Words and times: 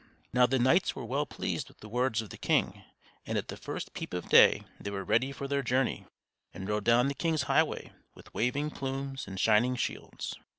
Now 0.33 0.47
the 0.47 0.57
knights 0.57 0.95
were 0.95 1.05
well 1.05 1.27
pleased 1.27 1.67
with 1.67 1.77
the 1.81 1.87
words 1.87 2.23
of 2.23 2.31
the 2.31 2.37
king, 2.39 2.83
and 3.23 3.37
at 3.37 3.49
the 3.49 3.55
first 3.55 3.93
peep 3.93 4.15
of 4.15 4.29
day 4.29 4.63
they 4.79 4.89
were 4.89 5.03
ready 5.03 5.31
for 5.31 5.47
their 5.47 5.61
journey, 5.61 6.07
and 6.55 6.67
rode 6.67 6.85
down 6.85 7.07
the 7.07 7.13
king's 7.13 7.43
highway 7.43 7.93
with 8.15 8.33
waving 8.33 8.71
plumes 8.71 9.27
and 9.27 9.39
shining 9.39 9.75
shields. 9.75 10.33